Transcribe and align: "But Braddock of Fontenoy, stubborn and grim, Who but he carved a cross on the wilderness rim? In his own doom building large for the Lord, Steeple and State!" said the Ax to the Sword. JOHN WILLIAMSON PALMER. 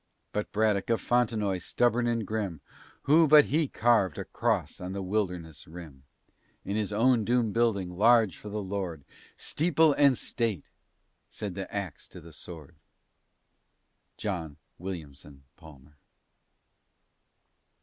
"But 0.33 0.51
Braddock 0.51 0.89
of 0.89 0.99
Fontenoy, 0.99 1.59
stubborn 1.59 2.07
and 2.07 2.25
grim, 2.25 2.61
Who 3.03 3.27
but 3.27 3.45
he 3.45 3.67
carved 3.67 4.17
a 4.17 4.25
cross 4.25 4.81
on 4.81 4.93
the 4.93 5.01
wilderness 5.03 5.67
rim? 5.67 6.05
In 6.65 6.75
his 6.75 6.91
own 6.91 7.23
doom 7.23 7.51
building 7.51 7.95
large 7.95 8.35
for 8.35 8.49
the 8.49 8.63
Lord, 8.63 9.03
Steeple 9.37 9.93
and 9.93 10.17
State!" 10.17 10.65
said 11.29 11.53
the 11.53 11.71
Ax 11.71 12.07
to 12.07 12.19
the 12.19 12.33
Sword. 12.33 12.73
JOHN 14.17 14.57
WILLIAMSON 14.79 15.43
PALMER. 15.55 15.93